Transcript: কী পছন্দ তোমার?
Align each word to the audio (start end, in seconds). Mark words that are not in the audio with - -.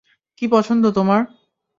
কী 0.37 0.45
পছন্দ 0.47 0.83
তোমার? 0.91 1.21